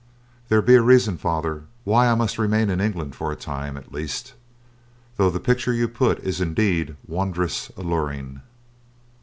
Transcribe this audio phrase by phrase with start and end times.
[0.49, 3.91] "There be a reason, Father, why I must remain in England for a time at
[3.93, 4.33] least,
[5.17, 8.41] though the picture you put is indeed wondrous alluring."